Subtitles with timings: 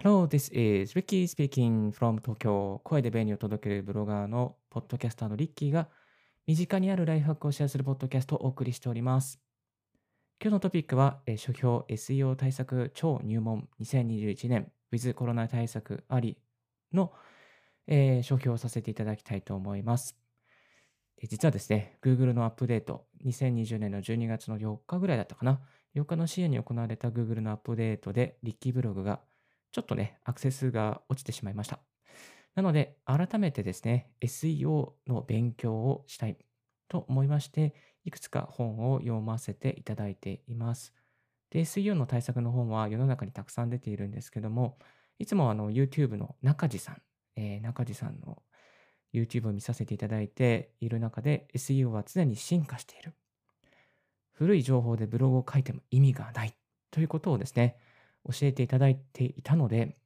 [0.00, 2.78] Hello, this is Ricky speaking from Tokyo.
[2.84, 5.88] 声で便利を届けるブロガーのポッドキャスターのリッキーが
[6.46, 9.40] 身近にあるライフハックをシェアするポッドキャストをお送りしております。
[10.40, 16.38] 今日のトピックは、書評 SEO 対策超入門2021年 With コロナ対策あり
[16.92, 17.12] の、
[17.88, 20.16] えー書評をさせていただきたいと思います。
[21.24, 25.60] 実はですね、Google のアップデート、2020年の12月の4日ぐらいだったかな。
[25.96, 29.18] 4日の深夜に行われた Google のアップデートで、リッキーブログが
[29.72, 31.80] ちょっとね、アクセスが落ちてしまいました。
[32.54, 36.36] なので、改めてですね、SEO の勉強をしたい
[36.88, 40.94] と思いまして、いくつか本を読ませていただいています。
[41.50, 44.78] で、SEO の対策の本は世の中にたくさん出ているんですけども、
[45.18, 47.02] いつもあの YouTube の中地さん、
[47.36, 48.42] えー中地さんの
[49.12, 53.14] YouTube を見させていただいている中で SEO は常に進化している。
[54.32, 56.54] 古い情報でブログを書いても意味がない
[56.90, 57.76] ということをですね、
[58.30, 59.96] 教えていただいていたので、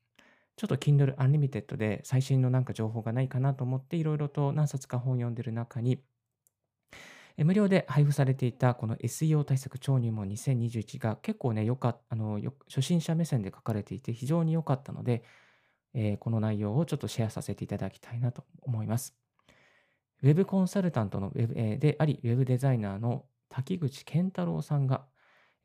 [0.57, 6.03] ちょっと Kindle Unlimited で最新のなんか情報がないかなと思っていろいろと何冊か本を読んでる中に、
[7.39, 15.25] 無料で配布されていたこの SEO 対策超入門2021が結構ね、よかっあの初心者目線で書かれていて非常に良かったので、
[15.95, 19.17] えーこの内容をちょっとシェアさせていただきたいなと思います。
[20.23, 25.07] ウェブコンサルタントのウェブ、えーであり、ウェブデザイナーの滝口健太郎さんが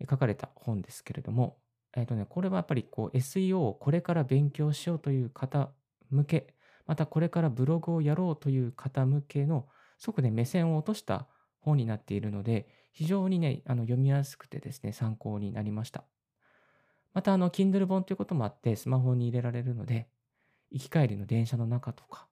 [0.10, 1.58] 書かれた本ですけれども、
[1.98, 5.72] えっ、とね、これはやっぱりこう SEO をこれから勉強しようという方
[6.12, 6.54] 向け、
[6.86, 9.68] またこれからブログをやろうという方向けの、
[9.98, 11.28] すごくね、目線を落とした
[11.60, 16.04] 本になっているので、非常にね、あの読みやすくてですね、参考になりました。
[17.16, 20.08] また、あの、Kindle 本ということもあって、スマホに入れられるので、
[20.70, 22.28] 行き帰りの電車の中とか、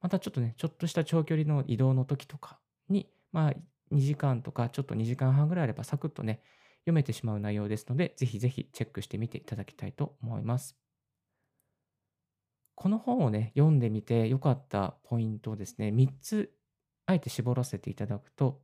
[0.00, 3.52] またちょっとね、ちょっとした長距離の移動の時とかに、まあ、
[3.94, 6.40] 2時間とか、ちょっと2時間半ぐらいあれば、サクッとね、
[6.82, 10.76] 読めてしまう内容ですので、ぜひぜひチェックしてみていただきたいと思います。
[12.74, 16.52] この本をね、読んでみて良かったポイントをですね、3つ、
[17.06, 18.60] あえて絞らせていただくと、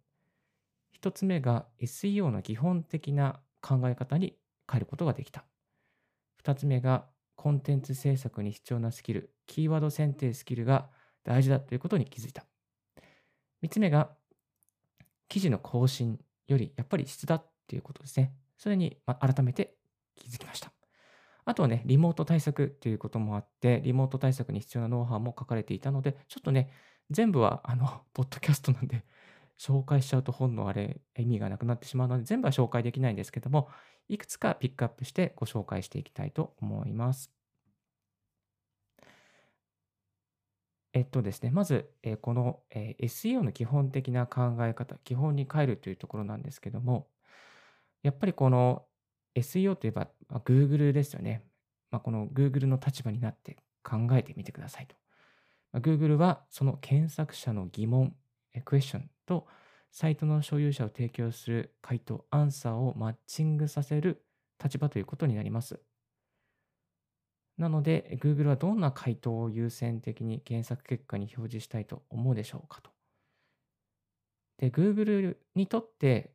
[1.00, 4.36] 1つ目が SEO の基本的な考え方に
[4.70, 5.44] 変えることができた。
[6.42, 7.06] 2つ目が
[7.36, 10.90] コンテンツ制作に必要なスキル、キーワード選定スキルが
[11.22, 12.44] 大事だということに気づいた。
[13.62, 14.10] 3つ目が
[15.28, 18.32] 記事の更新よりやっぱり質だていうことですね。
[18.56, 19.76] それにまあ改めて
[20.16, 20.72] 気づきました。
[21.44, 26.70] あとはね、リモート対策ということもあって、リモート対策に必要なノウハウも書かれていたので、ちょっとね、
[27.10, 29.04] 全部はあの、 ポッドキャストなんで、
[29.58, 33.70] 紹介しちゃうと本のあれ、意味がなくなってしまうので、全部は紹介できないんですけども、
[34.08, 37.32] いくつかピックアップしてご紹介していきたいと思います。
[40.92, 47.08] えっとですね、まず、えこの、え SEO の基本的な考え方、基本に変えるというところなんですけども、
[48.02, 48.86] やっぱりこの
[49.34, 51.44] SEO といえば、まあ Google ですよね。
[51.90, 54.96] まあ、この Google の立場になって考えてみてくださいと。
[55.72, 58.14] まあ Google はその検索者の疑問、
[58.64, 59.46] クエスチョンと
[59.90, 64.24] サイトの所有者を提供する回答、アンサーをマッチングさせる
[64.62, 65.80] 立場ということになります。
[67.56, 72.90] なので、Google はどんな回答を優先的に検索結果に表示したいと思うでしょうかと。
[74.58, 76.32] で、Google にとって、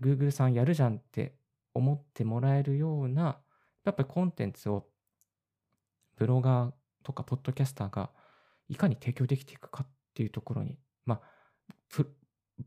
[0.00, 1.34] Google さんやるじゃんって
[1.74, 3.38] 思ってもらえるような、
[3.84, 4.86] やっぱりコンテンツを
[6.16, 8.10] ブロガーとかポッドキャスターが
[8.68, 12.04] いかに提供できていくかっていうところに、まあ、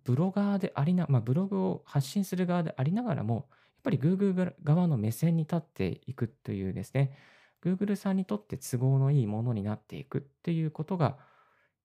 [0.04, 3.46] ブロガーでありな、まあ、ブログを発信する側でありながらも、やっ
[3.84, 7.18] ぱり Google 側の目線に立っていくというですね、
[7.64, 11.18] Google さんにとって都合のいいものになっていくっていうことが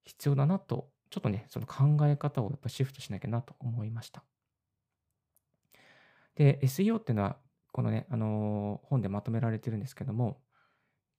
[0.04, 4.22] 必要だなと、ちょっとね、その考え方をやっぱシフトしなきゃなと思いました。
[6.36, 7.38] で、SEO っていうのは、
[7.72, 10.40] このね、あのー本でまとめられてるんですけども、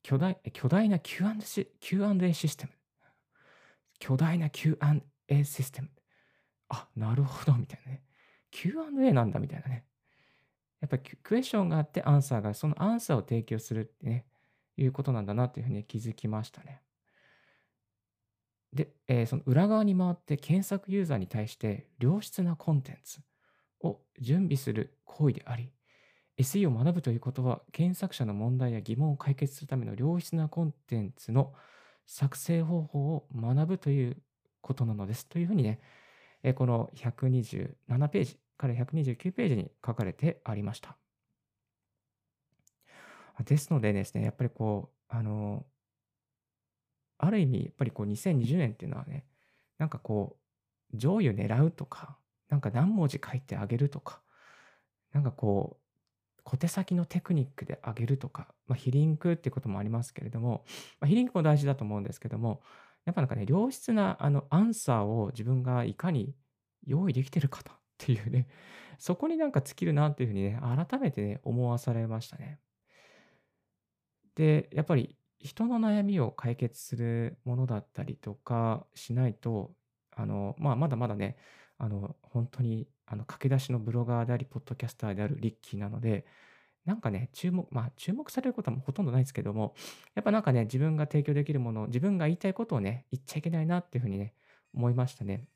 [0.03, 2.71] 巨大巨大な Q&A シ Q&A システム。
[3.99, 5.89] 巨大な Q&A システム。
[6.69, 8.03] あ、なるほど、みたいなね。
[8.51, 9.85] Q&A なんだ、みたいなね。
[10.81, 14.25] やっぱりククエスチョンがあってアンサーが、そのアンサーを提供するってね、
[14.77, 16.81] いうことなんだなというふうに気づきましたね。
[18.73, 23.21] で、えーその裏側に回って検索ユーザーに対して良質なコンテンツ
[23.85, 25.71] を準備する行為であり、
[26.37, 31.53] SE を学ぶということは、検索者の問題や疑問を解決するための良質なコンテンツの
[32.05, 34.17] 作成方法を学ぶという
[34.61, 35.27] ことなのです。
[35.27, 35.79] というふうにね、
[36.55, 40.97] この127ページから129ページに書かれてありました。
[43.43, 45.65] ですのでですね、やっぱりこう、あの、
[47.17, 49.25] ある意味、やっぱりこう2020年っていうのはね、
[49.77, 50.37] なんかこ
[50.93, 52.17] う、上位を狙うとか、
[52.49, 54.21] なんか何文字書いてあげるとか、
[55.13, 55.85] なんかこう、
[56.43, 60.63] 小手先のテクニックで上げるとか、まあ、ヒリンクっていうこともありますけれども、
[60.99, 62.61] まあ、ヒリンクも大事だと思うんですけども、
[63.05, 66.35] やっぱなんかね、良質なあのアンサーを自分がいかに
[66.85, 68.47] 用意できてるかとっていうね、
[68.99, 72.59] そこになんか尽きるなっていうふうにね、改めてね、思わされましたね。
[74.35, 79.73] で、やっぱり人の悩みを解決するものだったりとかしないと、
[80.11, 81.37] あの、まあ、まだまだね、
[81.77, 86.25] あの、本当に、あの、駆け出しのブロガーであり、ポッドキャスターであるリッキーなので、
[86.85, 89.75] なんかね、注目、まあ、注目されることはほとんどないですけども、
[90.13, 94.35] やっぱなんかね、自分が提供できるもの、自分が言いたいことをね、言っちゃいけないなっていうふうにね、
[94.73, 95.47] 思いましたね。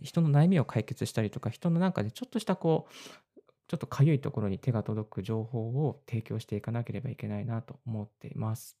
[0.00, 8.76] 人の悩みを解決したりとか、人のなんかね、ちょっとしたこう、ちょっとかゆいところに手が届く情報を提供していかなければいけないなと思っています。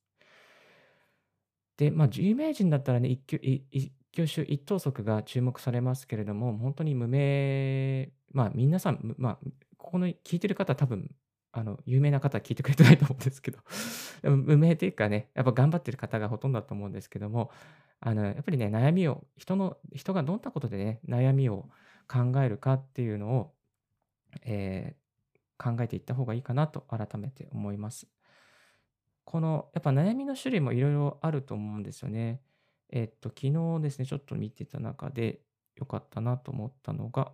[1.76, 9.38] で、まあ、有名人だったらね、一挙一挙手一投足が注目されますけれども、本当に無名、まあ、皆さん、まあ、
[9.76, 11.10] ここの聞いてる方多分、
[11.52, 13.58] あの、有名な方は聞いてくれてないと思うんですけど、
[14.22, 17.50] 無名というかね、やっぱ頑張ってる方がほとんどだと思うんですけども、
[18.00, 21.68] あの、やっぱりね、悩みを、人の、人がどんなことでね、悩みを
[22.08, 23.54] 考えるかっていうのを、
[24.42, 28.08] えー、考えていった方がいいかなと改めて思います。
[29.24, 32.40] この、やっぱ悩みの種類もいろいろあると思うんですよね。
[32.90, 35.40] えっと、昨日ですね、ちょっと見てた中で
[35.76, 37.32] 良かったなと思ったのが、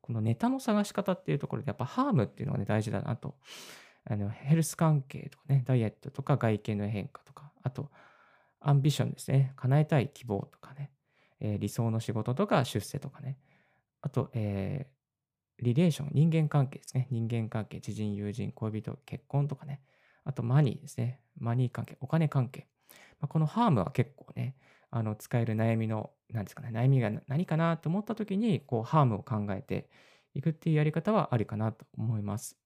[0.00, 3.36] このネタの探し方っていうところで、やっぱハームっていうのがね、大事だなと。
[4.06, 7.90] あのヘルス関係とかね、ダイエットとか外見の変化とか、あと、
[8.60, 9.52] アンビションですね。
[9.56, 10.90] 叶えたい希望とかね。
[11.40, 13.38] えー、理想の仕事とか出世とかね。
[14.02, 17.08] あと、えー、リレーション、人間関係ですね。
[17.10, 19.80] 人間関係、知人、友人、恋人、結婚とかね。
[20.24, 21.20] あと、マニーですね。
[21.38, 22.66] マニー関係、お金関係。
[23.24, 24.54] まあ、このハームは結構ね、
[24.90, 29.88] あの使える悩みの、何ですかね、悩みが何かなと思った時に、こう、ハームを考えて
[30.34, 32.58] いくっていうやり方はありかなと思います。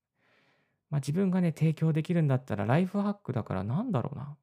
[0.91, 4.37] まあ、自分がね、提供できるんだったら、ライフハックだからなんだろうな。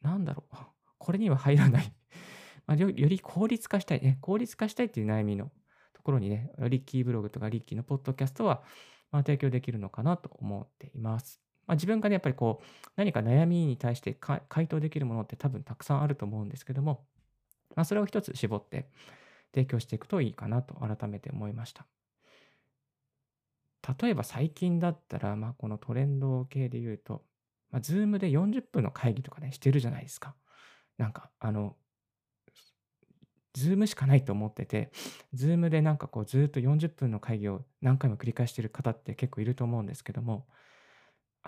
[0.00, 0.56] なんだろう。
[0.98, 1.92] これには入らない
[2.68, 4.18] まより効率化したいね。
[4.20, 5.50] 効率化したいっていう悩みの
[5.92, 8.62] ところにね、リッキーブログとかリッキーのポッドキャストは、
[9.10, 11.47] まあ、提供できるのかなと思っています。
[11.68, 17.06] まあ、自分がね、やっぱりこう、何か悩みに対して回答できるものって多分たくさんあると思うんですけども、
[17.76, 18.88] まあ、それを一つ絞って
[19.54, 21.86] 提供していくといいかなと改めて思いました。
[24.00, 27.22] 例えば最近だったら、まあ、このトレンド系で言うと、
[27.70, 30.34] まあ、 Zoom で40分の会議とかね、してるじゃないですか。
[30.96, 31.76] なんか、あの、
[33.54, 34.90] Zoom しかないと思ってて、
[35.34, 40.46] Zoom でなんかこうずっと40分の会議を何回も繰り返してる方って結構いると思うんですけども、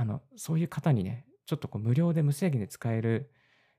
[0.01, 3.31] あの、そういう方にね、ちょっとこう無料で無制限で使える、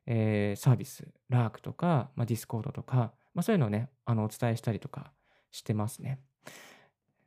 [0.06, 5.14] えー、サービス、 Lark とか、まあ、 Discord とか、まあ、そういうのをね、あの、お伝えしたりとか
[5.50, 6.20] してますね。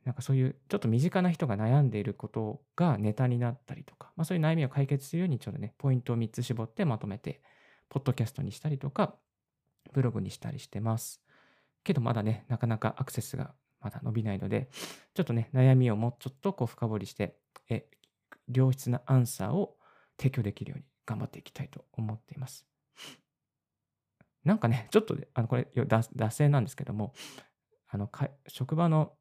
[0.05, 7.41] なんかそういうちょっと身近な人が悩んでいることがネタになったりとか、まあ、そういう悩みを解決するようにちょっとね、ポイントを3つ絞ってまとめて、
[7.89, 9.15] ポッドキャストにしたりとか、
[9.91, 11.21] ブログにしたりしてます。
[11.83, 14.69] けどまだね、なかなかアクセスがまだ伸びないので、
[15.15, 17.35] ちょっとね、悩みをもうちょっとこう深掘りして、
[17.67, 17.87] え
[18.47, 19.77] 良質なアンサーを
[20.17, 22.65] 提供できるように頑張っていきたいと思っています。
[24.43, 27.13] なんかね、ちょっと、あのこれ脱線なんですけども、
[27.87, 28.09] あの
[28.47, 29.13] 職場の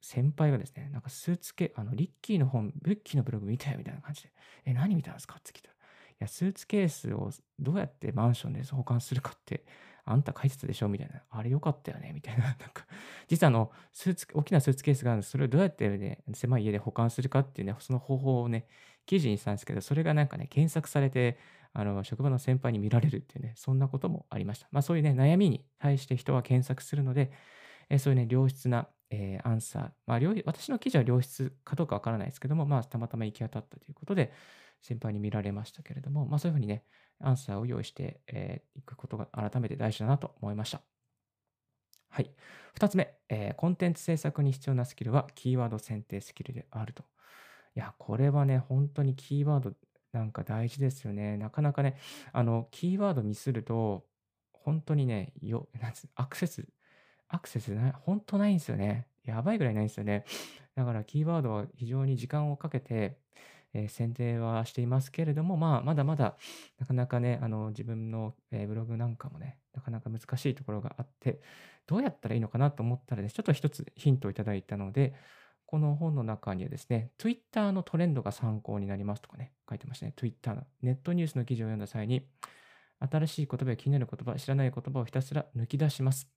[0.00, 4.32] 先輩がですね、なんかスーツケあのリッキーの本、リッキーのブログ見たよみたいな感じで、
[4.64, 5.36] え、何見たんですか？
[5.38, 5.73] って聞いたら、
[6.24, 9.64] や、スーツケースをどうやってマンションで保管するかって
[10.04, 11.22] あんた書いてたでしょみたいな。
[11.30, 12.44] あれよかったよねみたいな。
[12.44, 12.86] なんか、
[13.28, 15.30] 実はあの、スーツ、大きなスーツケースがあるんです。
[15.30, 18.66] それをどうやってね、狭い家で保管するかっていうね、その方法をね、
[19.06, 21.38] 記事にしたんですけど、それがなんかね、検索されて、
[21.72, 24.68] あの、職場の先輩に見られるっていうね、そんなこともありました。
[24.70, 27.32] まあそういうね、悩みに対して人は検索するので、
[27.88, 29.90] えそういうね、良質な、えー、アンサー。
[30.06, 34.32] まあ、私の記事は良質かどうかわからないですけども、まあ、たまたま行き当たったということで、
[34.84, 36.84] 先輩に見られましたけれども、まあそういうふうにね、
[37.18, 40.82] アンサーを用意してい、えー、くことが改めて大事だなと思いました。
[42.10, 42.30] はい。
[42.74, 47.02] 二つ目、えー、コンテンツ制作に必要なスキルはキーワード選定スキルであると。
[47.74, 49.72] いや、これはね、本当にキーワード
[50.12, 51.38] なんか大事ですよね。
[51.38, 51.96] なかなかね、
[52.32, 54.04] あの、キーワードミスると、
[54.52, 56.68] 本当にね、よ、なんつアクセス、
[57.28, 59.08] アクセスない、本当ないんですよね。
[59.24, 60.24] やばいぐらいないんですよね。
[60.76, 63.18] だからキーワードは非常に時間をかけて、
[63.74, 66.36] えー、選定はしていますけれども、まあ、まだまだ、
[66.78, 71.40] なかなかね、あの、自分の、えー、ブログなんかもね、なかなか難しいところがあって、
[71.86, 75.14] どうやったらいいのかなと思ったらです、ね、ちょっと一つヒントをいただいたので、
[75.66, 80.12] この本の中にはですね、Twitter のトレンドが参考になりますとかね、書いてましたね。
[80.16, 82.26] Twitter のネットニュースの記事を読んだ際に、
[83.00, 86.28] 新しい言葉や気になる言葉、知らない言葉をひたすら抜き出します。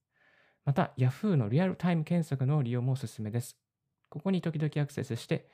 [0.65, 3.58] また、Yahoo のリアルタイム検索の利用もおすすめです。
[4.10, 5.50] ここに時々アクセスして、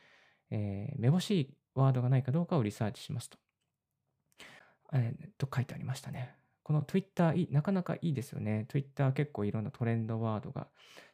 [0.49, 3.37] えー、めぼしいワードがないかどうかをリサーチしますと。
[4.93, 6.35] えー、と書いてありましたね。
[6.63, 8.65] この Twitter なかなかいいですよね。
[8.69, 10.67] Twitter 結構いろんなトレンドワードが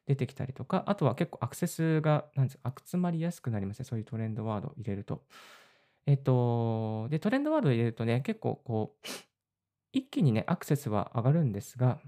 [0.05, 3.85] 出てきたりとか、あとは結構アクセスが、なんですか、集まりやすくなりますね。
[3.85, 5.23] そういうトレンドワードを入れると。
[6.05, 9.07] えっと、で、トレンドワードを入れるとね、結構こう、
[9.91, 11.99] 一気にね、アクセスは上がるんですが、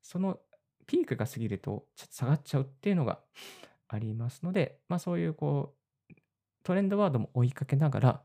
[0.00, 0.40] その
[0.86, 3.20] ピークが過ぎると、ちょっと下がっちゃうっていうのが
[3.88, 5.81] ありますので、まあそういうこう、
[6.62, 8.22] トレンドワードも追いかけながら、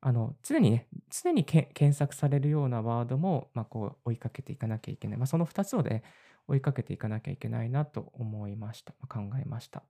[0.00, 5.16] あの、常にね、常に検索されるようなワードも、まあ、こう追いかけていかなきゃいけない。
[5.16, 6.02] まあ、その2つをね、
[6.48, 8.92] 追いかけていかなきゃいけないなと思いました。
[9.08, 9.84] 考えました。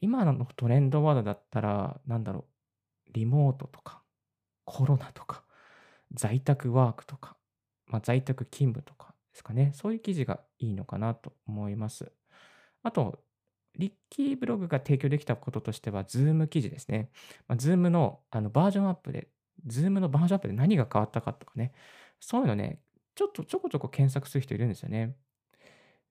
[0.00, 2.46] 今のトレンドワードだったら、なんだろ
[3.08, 4.02] う、リモートとか、
[4.64, 5.44] コロナとか、
[6.14, 7.36] 在宅ワークとか、
[7.86, 9.70] まあ、在宅勤務とかですかね。
[9.74, 12.10] そういう記事がいいのかなと思います。
[12.82, 13.22] あと、
[13.78, 17.10] リッキーブログが提供できたこととしては、 Zoom 記事ですね。
[17.48, 19.28] まあ、 Zoom のあのバージョンアップで、
[19.66, 21.72] Zoom のバージョンアップで何が変わったかとかね、
[22.20, 22.80] そういうのね、
[23.14, 25.16] ちょっとちょこちょこ検索する人いるんですよね。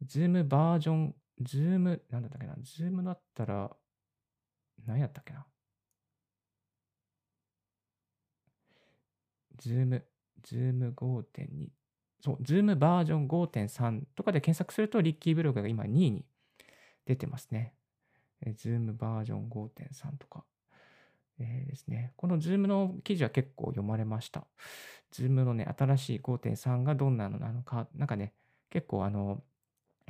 [0.06, 3.76] Zoom バージョン、 Zoom、なんだったっけな、 Zoom だったら、
[4.86, 5.46] 何やったっけな？
[9.58, 11.70] Zoom、Zoom 5.2、
[12.24, 16.26] そう、 Zoom バージョン5.3とかで検索すると、リッキーブログが今2位に
[17.12, 17.74] 出てますね。
[18.42, 20.46] えー、Zoom バージョン5.3とか、
[21.40, 22.14] えー、ですね。
[22.16, 24.48] この Zoom の記事は結構読まれました。
[25.14, 28.34] Zoom のね、新しい5.3がどんなのなのか、なんかね、
[28.70, 29.44] 結構あの、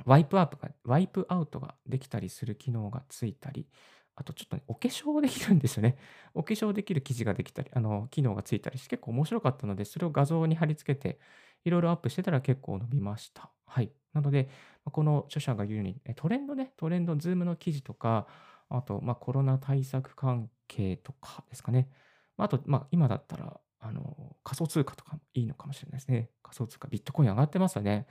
[0.04, 3.66] ワイプアップが、ワイプアウトができたりする機能がついたり、
[4.14, 5.96] あとちょっとね、お化粧できるんですよね。
[6.34, 11.18] お化粧できる記事ができたり、あの、機能がついたりして結構面白かったので、それを画像に貼り付けて、
[11.64, 13.50] いろいろアップしてたら結構伸びました。
[13.64, 13.92] はい。
[14.12, 14.48] なので、
[14.90, 18.26] この著者が言うように、トレンドね、トレンド、ズームの記事とか、
[18.68, 21.88] あと、まあ、コロナ対策関係とかですかね。
[22.36, 26.30] あと、まあ、今だったら、あの、仮想通貨とかもいいのかもしれないですね。
[26.42, 28.06] 仮想通貨、ビットコイン上がってますよね。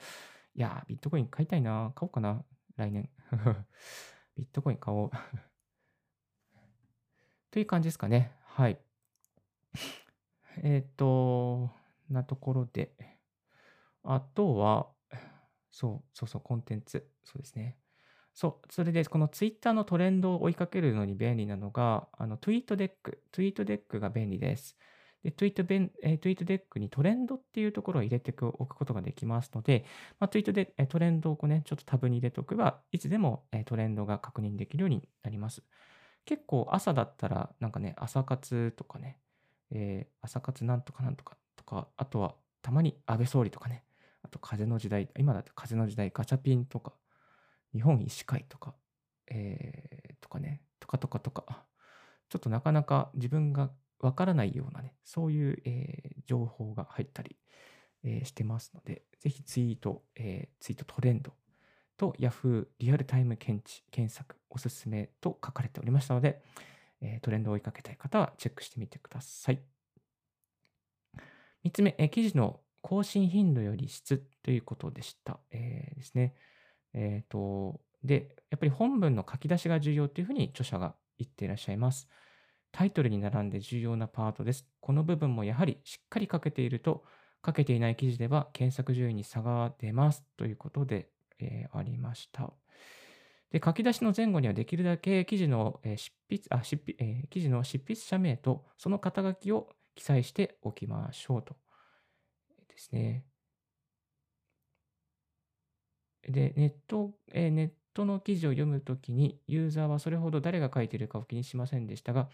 [0.54, 1.92] いやー、ビットコイン買いたいな。
[1.96, 2.44] 買おうかな。
[2.76, 3.10] 来年。
[4.36, 5.12] ビットコイン買おう。
[7.52, 8.36] という感じですかね。
[8.44, 8.80] はい。
[10.64, 11.72] えっ、と、
[12.10, 12.94] なところで、
[14.04, 14.92] あとは、
[15.72, 17.08] そう、そうそう、コンテンツ。
[17.24, 17.78] そうですね。
[18.34, 23.22] そう、それで、このツイッターのトレンドを追いかけるのに便利なのが、あの、ツイートデック。
[23.32, 24.78] ツイートデックが便利です。
[25.24, 29.86] で、ツイートベン、えー、ツイートデックにトレンドっていうところを入れておくことができますので、
[30.20, 35.64] まあ、ツイートで、えー、トレンドをこうね、ちょっとタブに入れておけば、いつでも、えー、トレンドが確認できるようになります。
[36.26, 39.20] 結構朝だったら、なんかね、朝活とかね、
[39.72, 43.84] えー、朝活なんとかなんとかとか、あとはたまに安倍総理とかね、
[44.32, 46.94] と風の時代、今だと風の時代、ガチャピンとか、
[47.74, 48.74] 日本医師会とか、
[49.28, 51.66] えー、とかね、とかとかとか、
[52.30, 57.36] ちょっとなかなか自分がわからないようなね、そういう、えー、情報が入ったり、
[58.04, 61.34] えー、してますので、ぜひツイート、えー、ツイートトレンド
[61.98, 66.42] と Yahoo リアルタイム検知検索おすすめと書かれておりましたので、
[67.02, 69.62] え、トレンドを追いかけたい方はチェックしてみてください。
[71.64, 75.40] 3つ目、え、記事の更新頻度より質ということでした。
[75.52, 76.36] えー、ですね。
[76.94, 82.08] えっ、ー、と、で、やっぱり本文の書き出しが重要というふうに著者が言っていらっしゃいます。
[82.72, 84.66] タイトルに並んで重要なパートです。
[84.80, 87.04] この部分もやはりしっかり書けていると、
[87.46, 91.10] 書けていない記事では検索順位に差が出ますということで、
[91.40, 92.54] えー、ありました。
[93.52, 101.56] で、書き出しの前後にはできるだけ記事の、執筆、あ、執筆、えー、記事の執筆者名とその肩書きを記載しておきましょうと。
[102.82, 103.26] ですね。
[106.28, 112.30] で、ネット、えー、ネットの記事を読むときに、ユーザーはそれほど誰が書いているかを気にしませんでしたが、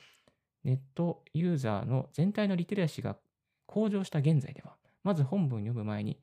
[0.64, 3.18] ネットユーザーの全体のリテラシーが
[3.66, 6.20] 向上した現在では、まず本文読む前に、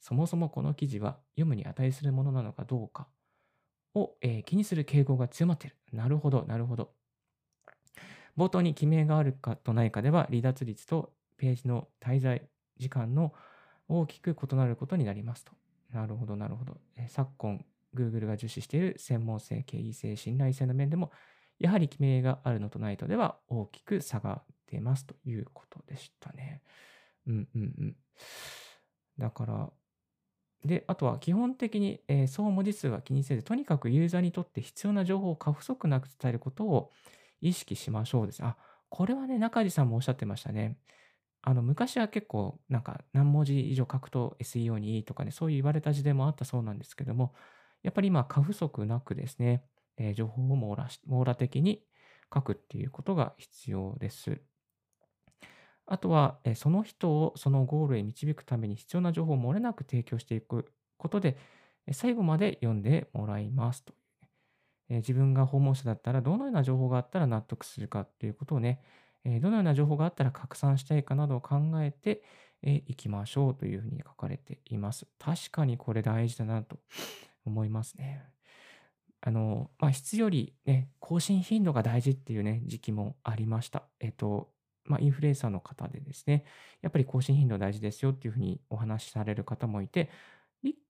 [0.00, 3.08] そもそもこの記事は読むに値するものなのかどうか
[3.94, 5.76] を、えー、気にする傾向が強まっている。
[5.92, 6.92] なるほど、なるほど。
[8.36, 12.42] 冒頭に記名があるかとないかでは、離脱率とページの滞在
[12.78, 13.32] 時間の
[13.88, 15.52] 大きく異なることになりますと。
[15.92, 16.76] なるほど、なるほど。
[16.96, 17.64] え昨今、
[17.94, 21.12] Google が重視している専門性、経緯性、信頼性の面でも、
[21.58, 26.62] やはり記名があるのとないとでは大きく差が出ますということでしたね。
[27.26, 27.96] うんうんうん。
[29.18, 29.70] だから、
[30.64, 36.92] で、あとは基本的に、えー、総文字数は気にせず、とにかくユーザーにとって必要な情報を過不足なく伝えることを
[37.40, 38.42] 意識しましょうです。
[38.44, 38.56] あ、
[38.88, 40.78] これはね、中地さんもおっしゃってましたね。
[41.46, 47.34] あの、昔は結構、なんか何文字以上書くと SEO にいいとかね、そう言われた時代もあったそうなんですけども、
[47.84, 49.62] やっぱり今、過不足なくですね、
[49.96, 51.84] え情報を網羅し網羅的に
[52.34, 54.40] 書くっていうことが必要です。
[55.86, 61.38] あとは、えその人をそのゴールへ導くために必要な情報を漏れなく提供していくことで、
[61.86, 63.94] え最後まで読んでもらいますと。
[64.88, 68.82] え自分が訪問者だったらどのような情報があったら納得するかっていうことをね、
[69.26, 72.22] えどのような情報があったら拡散したいかなどを考えて
[72.62, 75.06] い、えーいきましょうというふうに書かれています。
[75.18, 76.78] 確かにこれ大事だなと
[77.44, 78.22] 思いますね。
[79.20, 83.88] あの、まあ、質よりね、更新頻度が大事っていうね、時期もありました。
[84.00, 84.52] えっと、
[84.84, 86.44] まあ、インフルエンサーの方でですね、
[86.80, 90.10] やっぱり更新頻度大事ですよっていうふうにお話しされる方もいて、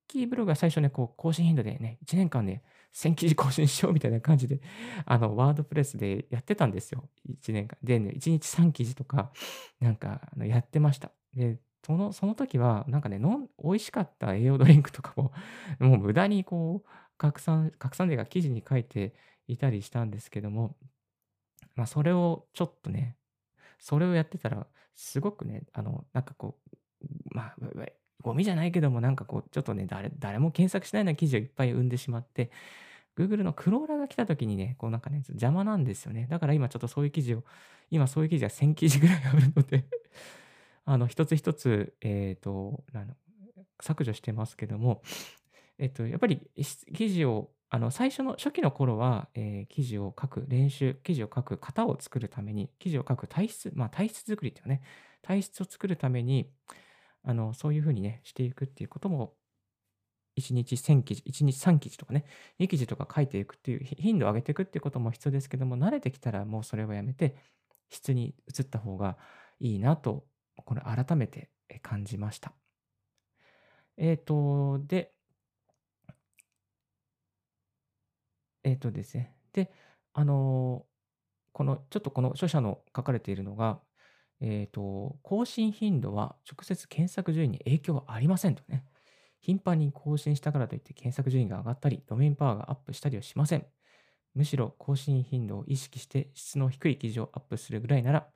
[0.06, 4.60] キーブログは最初ね、こう、更新頻度でね、1年間で1000記事更新しようみたいな感じで、
[5.04, 7.08] あの、ワードプレスでやってたんですよ。
[7.28, 7.78] 1年間。
[7.82, 9.32] で、ね、1日3記事とか、
[9.80, 11.12] なんか、やってました。
[11.34, 15.32] で、その、その時は、なんかね、のん美味しかった栄養ドリンクとかも、
[15.78, 19.14] もう無駄にこう、拡散、拡散例が記事に書いて
[19.46, 20.76] いたりしたんですけども、
[21.74, 23.16] まあ、それをちょっとね、
[23.78, 26.76] それをやってたら、すごくね、あの、なんかこう、
[27.34, 27.56] まあ、
[28.26, 32.50] ゴミじゃないけども、なんかこう、ちょっとね、誰誰も検索しないような記事をいっぱい生んでしまって、
[33.16, 36.26] Google のクローラーが来た時にね、こうなんかね、邪魔なんですよね。
[36.28, 37.44] だから今ちょっとそういう記事を、
[37.90, 39.84] 今そういう記事が1000記事ぐらいあるので
[40.84, 42.84] あの、一つ一つ、えっ、と、
[43.80, 45.02] 削除してますけども、
[45.78, 46.40] えっと、やっぱり
[46.94, 54.82] 記事を、あの、最初の初期の頃は、えー記事を書く練習、記事を書く型を作るために、記事を書く体質、まあ体質作りっていうね、
[55.22, 56.50] 体質を作るために、
[57.26, 59.34] あの、そういうふうにね、していくっていうことも、
[60.36, 62.24] 1日1000記事、1日3記事とかね、
[62.60, 67.36] 2記事とか書いていくっていう、頻度を上げていくっていうことも必要ですけども、慣れてきたらもうそれはやめて、
[67.90, 69.18] 質に移った方が
[69.60, 70.24] いいなと、
[70.64, 71.50] これ改めて
[71.82, 72.52] 感じました。
[73.96, 75.12] えっ、と、で、
[78.64, 79.34] えっ、とですね。
[79.52, 79.70] で、
[80.12, 80.86] あの
[81.52, 83.80] この、ちょっとこの著者の書かれているのが、
[84.40, 88.84] えっ、と、更新頻度は直接検索順位に影響はありませんとね。
[89.40, 93.66] 頻繁に更新したからといって検索順位が上がったり、ドメインパワーがアップしたりはしません。
[94.34, 98.28] むしろ更新頻度を意識して質の低い記事をアップするぐらいなら、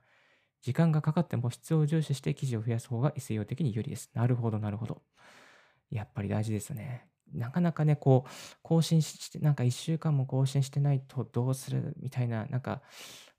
[0.61, 4.09] 時間がかかっても質を重視して記事を増やす方が SEO 的に有利です。
[4.13, 5.01] なるほど、なるほど。
[5.89, 7.07] やっぱり大事ですね。
[7.33, 8.29] なかなかね、こう、
[8.61, 12.81] 更新して、なんか1週間も更新してないとどうするみたいな、なんか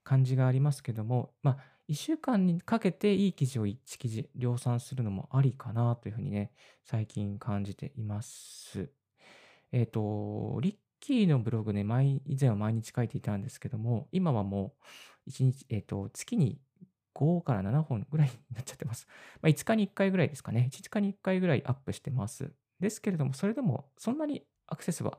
[0.04, 1.56] 感じがありますけども、まあ、
[1.92, 6.50] 1週間にかけていい記事を1記事量産するのもありかなというふうにね、
[6.84, 8.88] 最近感じています。
[9.72, 14.74] えっ、と、リッキーのブログね、毎以前は毎日書いていたんですけども、今はも
[15.26, 16.58] う1日、えっ、と、月に
[17.14, 19.06] 5から7本ぐらいになっちゃってます。
[19.42, 20.70] まあ、5日に1回ぐらいですかね。
[20.72, 22.50] 5日に1回ぐらいアップしてます。
[22.80, 25.18] ですけれども、それでもそんなにアクセスは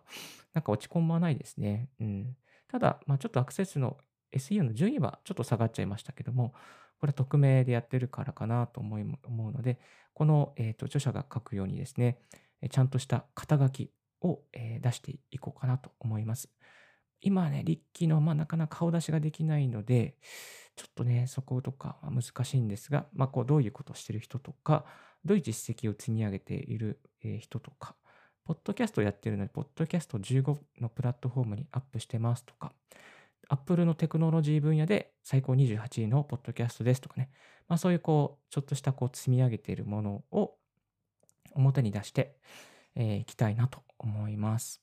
[0.55, 1.89] なんか落ち込まないですね。
[1.99, 2.35] うん。
[2.67, 3.97] ただ、まあ、ちょっとアクセスの
[4.33, 6.53] SEO の順位はちょっと下がっちゃいましたけども、
[6.99, 9.79] これは匿名でやってるからかなと思うので、
[10.13, 12.19] この、えー、と著者が書くようにですね、
[12.69, 13.91] ちゃんとした肩書き
[14.21, 16.49] を、え出していこうかなと思います。
[17.19, 20.15] 今はね、リッキーの、まあ、なかなか顔出しができないので、
[20.75, 24.85] ちょっとね、そことかは難しいんですが、まあ、こうどういうことをしてる人とか、
[25.23, 26.99] どういう実績を積み上げている
[27.39, 27.95] 人とか、
[28.45, 32.73] ポッドキャストをやってるので、ポッドキャスト15のプラットフォームにアップしてますとか、
[33.53, 37.29] Apple のテクノロジー分野で最高28位のポッドキャストですとかね、
[37.67, 40.55] まあ、そういうこう、ちょっとしたこう積み上げているものを
[41.53, 42.35] 表に出して
[42.95, 44.81] い、えーきたいなと思います。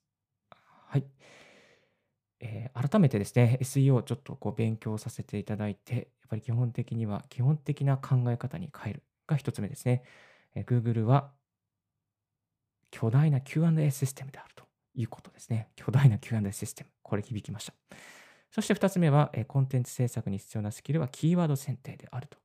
[0.86, 1.04] はい。
[2.38, 10.04] えー改めてですね、SEO をちょっとこう勉強させていただいて、やっぱり基本的には基本的な考え方に変えるが一つ目ですね。
[10.54, 11.32] えー Google は
[12.92, 15.70] 巨大な Q&A システムであるということですね。
[15.74, 16.90] 巨大な Q&A システム。
[17.02, 17.74] これ響きました。
[18.50, 22.38] そして二つ目は、えコンテンツ制作に必要なスキルはキーワード選定であると。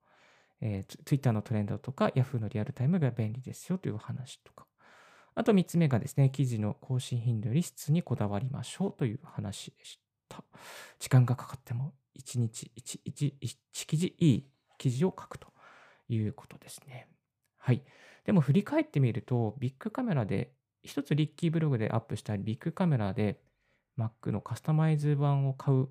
[0.61, 4.65] えー、Twitter のトレンドとか Yahoo のリアルタイムが便利ですよという話とか。
[5.33, 10.43] あと3つ目がですね、記事の更新頻度より質にこだわりましょうという話でした。
[10.99, 15.47] 時間がかかっても1日 1, 1, 1記事、いい記事を書くと
[16.07, 17.07] いうことですね。
[17.57, 17.83] はい。
[18.23, 20.51] でも振り返ってみると、ビッグカメラで、
[20.83, 23.41] 一つリッキーブログでアップしたビッグカメラで
[23.97, 25.89] Mac のカスタマイズ版を買う、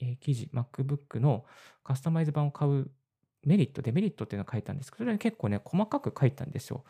[0.00, 1.44] えー記事、MacBook の
[1.82, 2.90] カスタマイズ版を買う
[3.44, 6.84] メリット、デメリットっていうのを書いたんですけど、それは結構ね、細かく書いたんですよ。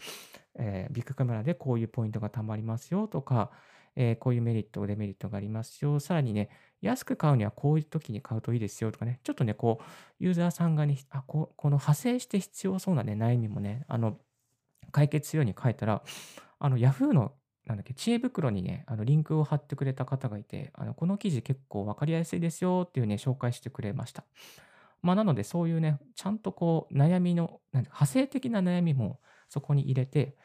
[0.57, 3.50] えービッグカメラでこういうポイントがたまりますよとか、
[3.96, 6.00] えーこういうメリット、デメリットがありますよ。
[6.00, 6.50] さらにね、
[6.81, 9.85] 安く買うにはこういう時に買うといいですよとかね、ちょっとね、こう、
[10.18, 14.18] ユーザーさんがね、あここの派生して必要そうなね、悩みもね、あの、
[14.92, 16.03] 解決するように書いたら、
[16.59, 17.33] あの、Yahoo の
[17.66, 24.24] なんだっけ、知恵袋にね、あのリンクを貼ってくれた方がいて、あのこの記事結構わかりやすいですよっていうね、紹介してくれました。
[25.05, 30.37] まあ、なので、そういうね、ちゃんとこう、悩みの、なん派生的な悩みもそこに入れて、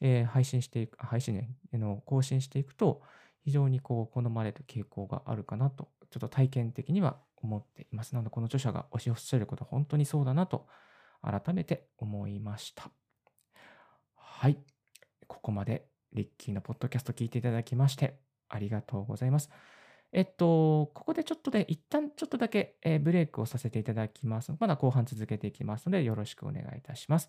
[0.00, 3.02] えー、配信していく、配信ね、の更新していくと、
[3.44, 8.12] 非常にこう、好まれる傾向があるかなと、ちょっと体験的には思っています。
[8.12, 10.66] なので、この著者がおしおっしゃること、本当にそうだなと、
[11.22, 12.90] 改めて思いました。
[14.16, 14.58] はい。
[15.28, 18.18] ここまでリッキーのポッドキャスト聞いていただきまして、
[18.48, 19.50] ありがとうございます。
[20.12, 24.52] えっと、ここでちょっとで、一旦ちょっとだけ、えブレイクをさせていただきます。
[24.58, 27.28] まだ後半続けていきますので、よろしくお願いいたします。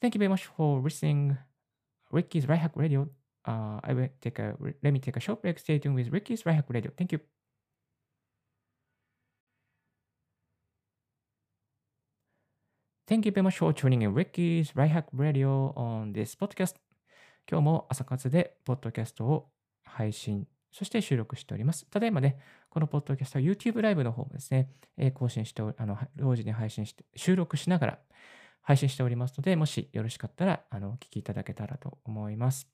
[0.00, 1.36] Thank you very much for listening
[2.12, 3.08] Ricky's Right Hack Radio.
[3.46, 5.58] Uh, I will take a, let me take a short break.
[5.58, 6.90] Stay tuned with Ricky's Right Hack Radio.
[6.96, 7.20] Thank you.
[13.06, 16.83] Thank you very much for tuning in Ricky's Right Hack Radio on this podcast.
[17.50, 19.50] 今日も朝活でポッドキャストを
[19.84, 21.86] 配信、そして収録しております。
[21.90, 22.38] ただいまね、
[22.70, 27.98] このポッドキャストは YouTube ライブの方もですね、え更新してあの、同時に配信して、収録しながら
[28.62, 32.66] 配信しておりますので、もしよろしかったら、あの、お聞きいただけたらと思います。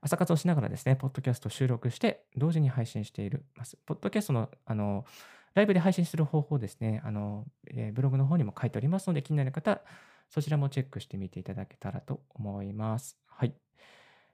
[0.00, 3.78] 朝活をしながらですね、ポッドキャストを収録して、同時に配信しているます。
[3.86, 5.04] ポッドキャストの、あの、
[5.54, 9.80] ライブで配信する方法ですね、あの、えー、ブログの方にも書いておりますので、気になる方、
[10.32, 13.18] そちらもチェックしてみていただけたらと思います。
[13.26, 13.54] はい。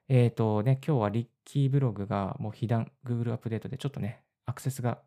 [0.07, 5.01] えっ、ー、とね、今日はリッキーブログがもう被弾、Google アップデートでちょっとね、アクセスが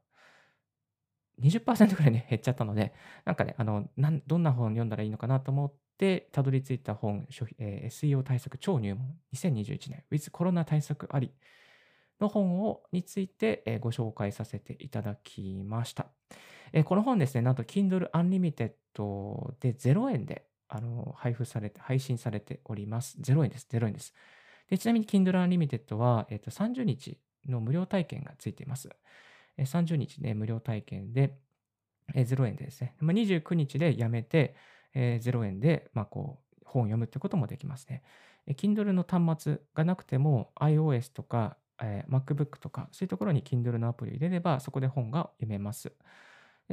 [1.40, 2.92] 20%ぐらいね、 減っちゃったので、
[3.24, 7.26] なんかね、あの、なんどんな本読んだらいいのかなと思って、たどり着いた本、
[7.58, 11.32] えー、SEO 対策超入門2021年 with コロナ対策あり
[12.20, 16.12] の本をについて、えー、ご紹介させていただきました。
[16.74, 18.74] えー、この本ですね、なんと Kindle Unlimited
[19.58, 23.18] で0円であの、配布されて、配信されております。
[23.20, 23.68] 0円です。
[23.70, 24.14] 0円です。
[24.70, 28.88] でちなみに Kindle Unlimited は、えっと、30日の無料体験がついています。
[29.58, 31.36] え30日ね、無料体験で、
[32.14, 34.54] え0円でですね、まあ、29日でやめて、
[34.94, 38.02] え0円で、まあ、こう、本を読むってこともできますね。
[38.48, 45.92] Kindle の端末がなくても iOS とか、え MacBook とか、そういうところに Kindle のアプリを入れれば、そこで本が読めます。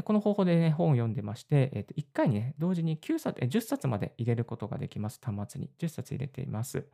[0.04, 5.19] この方法でね、本を読んでまして、えー、と1回にね、同時に9冊、10冊まで入れることができます。
[5.21, 5.69] 端末に。
[5.80, 6.86] 10冊入れています。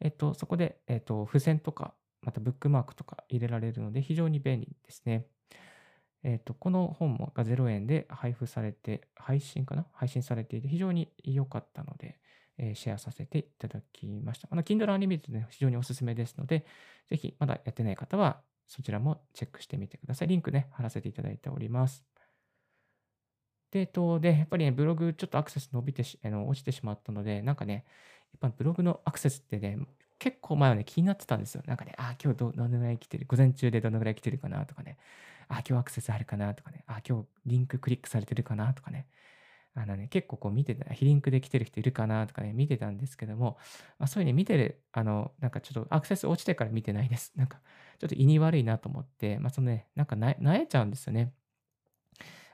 [0.00, 5.26] えっ、と、そこで、えっ、と、付箋とか、またブックマークとか入れられるので、非常に便利ですね。
[6.22, 9.86] えっ、と、この本もが0円で配布されて、配信かな？
[9.92, 12.18] 配信されていて、非常に良かったので、
[12.58, 14.48] えー、シェアさせていただきました。
[14.50, 16.64] あの、Kindle Unlimited、非常におすすめですので、
[17.08, 20.28] ぜひ、まだやってない方は、そちらもチェックしてみてください。
[20.28, 22.13] リンクね、貼らせていただいております。
[24.20, 27.84] で、やっぱりね、ブログちょっとアクセス伸びてし、あの落ちてしまったので、なんかね、
[28.32, 29.78] やっぱブログのアクセスってね、
[30.18, 31.62] 結構前はね、気になってたんですよ。
[31.66, 34.98] なんかね、あ、今日どどのぐらい来てる、午前中でどのぐらい来てるかなとかね、
[35.48, 39.08] あ、今日アクセスあるかなとかね、あ、今日リンククリックされてるかなとかね、
[39.74, 43.58] あのね、結構こう見てた、非リンクで来てる人いるかなとかね、見てたんですけども、
[43.98, 47.32] まあ、そういうふうに見てる、あの、なんかちょっとアクセス落ちてから見てないです。
[47.36, 47.60] なんか、
[47.98, 51.32] ちょっと胃に悪いなと思って、まあ、そのね、なんかな、なえちゃうんですよね。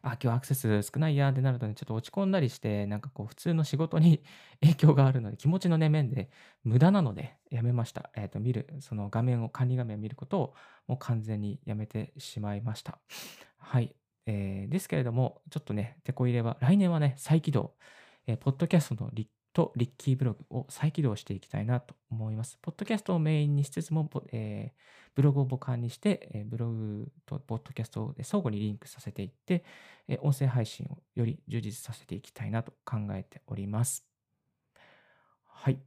[0.02, 4.22] あ、今日アクセス少ないやってなるとね、ちょっと落ち込んだりして、なんかこう普通の仕事に
[4.62, 6.30] 影響があるので、気持ちのね、面で
[6.64, 8.10] 無駄なのでやめました。
[8.14, 10.54] えっ、と、見る、その画面を、管理画面を見ることを
[10.86, 12.98] もう完全にやめてしまいました。
[13.58, 13.94] はい。
[14.26, 17.74] えー、ですけれども、ちょっとね、手こ入れは、来年はね、再起動、
[18.26, 22.58] えー、ポッドキャストの立とリッキーブログを再起動していきたいなと思います。
[22.62, 29.64] ポッドキャストをメインにしつつも、えー、ブログを母艦にして、えー、ブログとポッドキャストを相互にリンクさせていって、
[30.08, 34.06] えー、音声配信をより充実させていきたいなと考えております。
[35.46, 35.78] はい。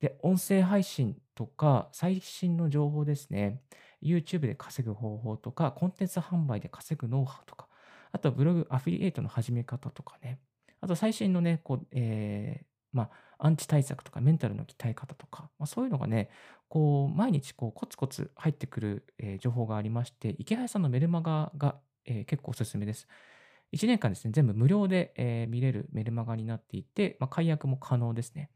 [0.00, 3.62] で、音声配信とか最新の情報ですね。
[4.02, 7.68] YouTube で稼ぐ方法とか、コンテンツ販売で稼ぐノウハウとか、
[8.12, 10.40] あとはブログアフィリエイトの始め方とかね。
[10.80, 16.30] あと最新のね、こう、えー、まあ、アンチ対策とかメンタルの鍛え方とか、まあ、そういうのがね、
[16.68, 23.06] こう、毎日こうコツコツ入ってくる、えー、情報がありまして、池原さんのメルマガが、えー、結構おすすめです。
[23.72, 28.50] 1年間ですね、全部無料で、えー、見れるメルマガになっていて、まあ、解約も可能ですね。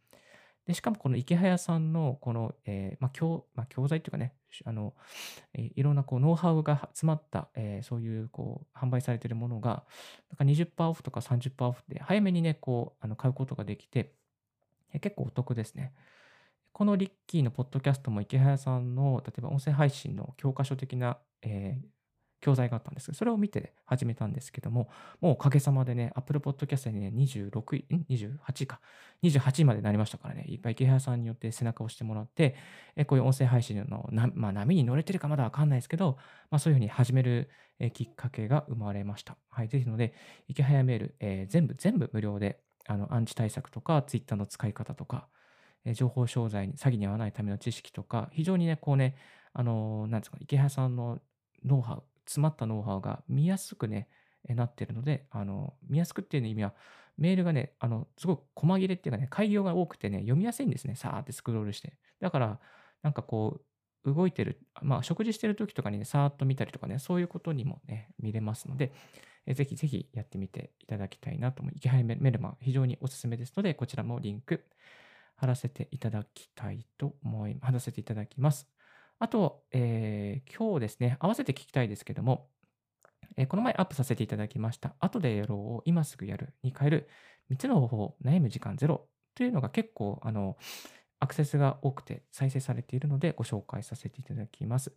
[0.67, 4.95] で、しかもこの池早さんのこの、えー、まあ教まあ、教材というかね、あの、
[5.55, 9.85] えー、いろんなこうノウハウが詰まった、えー、そういうこう販売されているものが、
[10.31, 14.15] なんか20%オフとか30%オフで早めにね、こうあの買うことができて、
[15.01, 15.93] 結構お得ですね。
[16.73, 21.87] このリッキーのポッドキャストも池早さんの、例えば音声配信の教科書的な、えー、
[22.41, 24.89] 教材があったんですけど、それを見て始めたんですけども、
[25.21, 28.81] もうおかげさまでね、Apple Podcast でね、26位、ん ?28 位か。
[29.23, 32.57] 28位までなりましたからね、いっぱい池原さんによって背中を押してもらって、
[32.97, 36.17] えこういう音声配信のな、まあ、波に乗れてるかまだわかんないですけど、
[36.51, 39.37] まあ、そういうふうに始めるえきっかけが生まれました。
[39.51, 39.69] はい。
[39.69, 40.15] ぜひので、
[40.49, 45.29] 池早メール、えー全部、全部無料で、あの、アンチ対策とか、Twitter の使い方とか、
[45.85, 49.17] え情報商材に、詐欺に遭わないための知識とか、非常にね、こうね、
[49.53, 51.21] あのーなんですか、池原さんの
[51.65, 54.09] ノウハウ、詰まったノウハウが見やすくね、
[54.49, 56.75] えなってるので、あの、見やすくっていう意味は、
[57.19, 60.97] メールがね、あの、すごく細切れっていうかね、開業が多くてね、読みやすいんですね。
[60.97, 61.99] さーってスクロールして。
[62.21, 62.61] だから、
[63.03, 63.61] なんかこ
[64.05, 68.93] う、動いてる、まあ、食事してる時とかにね、さーっと見たりとかね、そういうことにもね、見れますので、
[69.47, 74.67] えぜひぜひやってみていただきたいなと思い、池原メルマン非常におすすめですので、こちらもリンク
[75.37, 78.69] 貼らせていただきたいと思い、貼らせていただきます。
[79.19, 82.51] あと、えー今日ですね、合わせて聞きたいですけども、
[83.37, 87.09] えーこの前アップさせていただきました、後でやろうを今すぐやるに変える
[87.49, 90.57] 3つの方法、悩む時間ゼロというのが結構、あの、
[91.21, 94.95] アクセスが多くて再生されているのでご紹介させていただきます。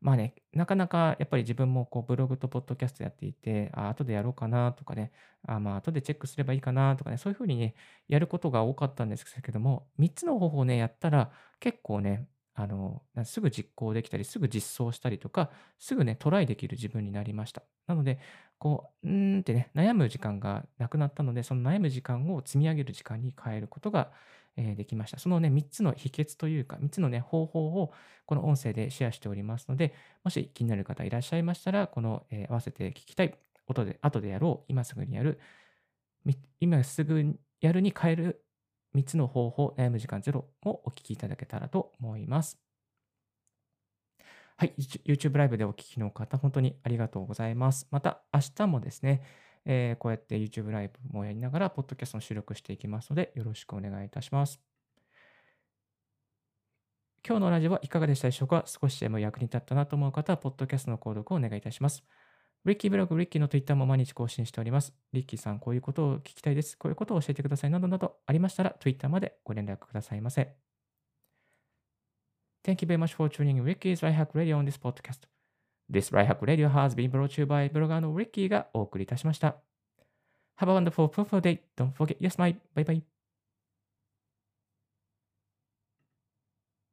[0.00, 5.12] まあね、なかなかやっぱり自分もこうブログとポッドキャストやっていて、あ、後でやろうかなとかね、
[5.46, 7.74] あ、まあ後でチェックすればいいかなとかね、そういうふうにね、
[8.08, 17.62] やることが多かったんですけども、3つの方法をね、やったら結構ね、あの、すぐ実行できたり、すぐ実装したりとか、すぐね、トライできる自分になりました。
[17.86, 18.18] なので、
[18.58, 24.12] こう、うーんってね、悩む時間がなくなったので、その悩む時間を積み上げる時間に変えることが、
[24.56, 25.18] えできました。
[25.18, 27.92] そのね、3つの秘訣というか、3つのね、方法を
[28.26, 35.40] この音声でシェアしておりますので、もし気になる方いらっしゃいましたら、この、えー合わせて聞きたい、音で、後でやろう、今すぐにやる、
[36.60, 38.44] 今すぐやるに変える
[38.94, 42.60] 3つの方法、悩む時間ゼロをお聞きいただけたらと思います。
[44.58, 47.86] はい、YouTube ライブでお聞きの方、本当にありがとうございます。
[47.90, 49.22] また、明日もですね、
[49.66, 54.60] えーこうやって YouTube ライブもやりながら、ポッドキャストの収録していきますので、よろしくお願いいたします。
[57.26, 58.64] 今日のラジオはいかがでしたでしょうか？
[58.66, 62.04] 少しでも役に立ったなと思う方は、ポッドキャストの購読をお願いいたします。
[62.64, 64.94] リッキーブログ、リッキーの Twitter も毎日更新しております。
[65.12, 66.78] リッキーさん、こういうことを聞きたいです。
[66.78, 67.70] こういうことを教えてください。
[67.70, 70.56] などなどありましたら、Twitter までご連絡くださいませ。
[72.64, 75.35] Thank you very much for tuning in Ricky's Right Hack Radio on this podcast.
[75.88, 79.56] This Right Hack Radio has been brought to you by ブロガーの Ricky がお送りいたしました。
[80.58, 81.60] Have a wonderful, fruitful day.
[81.76, 82.56] Don't forget yes, my.
[82.74, 83.15] Bye bye.